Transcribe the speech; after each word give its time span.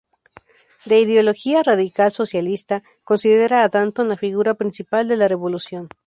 De 0.83 0.99
ideología 0.99 1.61
radical-socialista, 1.61 2.81
considera 3.03 3.61
a 3.63 3.69
Danton 3.69 4.09
la 4.09 4.17
figura 4.17 4.55
principal 4.55 5.07
de 5.07 5.15
la 5.15 5.27
Revolución. 5.27 5.89